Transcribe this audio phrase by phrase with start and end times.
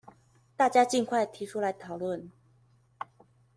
[0.57, 2.31] 大家儘快提出來討論